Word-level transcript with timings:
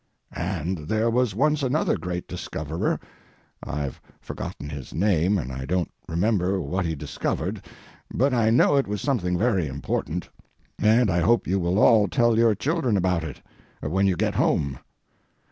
And 0.33 0.87
there 0.87 1.11
was 1.11 1.35
once 1.35 1.61
another 1.61 1.95
great 1.95 2.27
discoverer—I've 2.27 4.01
forgotten 4.19 4.67
his 4.67 4.95
name, 4.95 5.37
and 5.37 5.51
I 5.51 5.65
don't 5.65 5.91
remember 6.07 6.59
what 6.59 6.87
he 6.87 6.95
discovered, 6.95 7.63
but 8.11 8.33
I 8.33 8.49
know 8.49 8.77
it 8.77 8.87
was 8.87 8.99
something 8.99 9.37
very 9.37 9.67
important, 9.67 10.27
and 10.79 11.11
I 11.11 11.19
hope 11.19 11.45
you 11.45 11.59
will 11.59 11.77
all 11.77 12.07
tell 12.07 12.35
your 12.35 12.55
children 12.55 12.97
about 12.97 13.23
it 13.23 13.43
when 13.81 14.07
you 14.07 14.15
get 14.15 14.33
home. 14.33 14.79